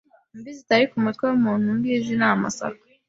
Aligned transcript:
imvi 0.33 0.51
zitari 0.57 0.85
ku 0.91 0.97
mutwe 1.03 1.23
w'umuntu 1.29 1.67
ngiz 1.77 2.05
ni 2.19 2.25
amasaka 2.33 2.81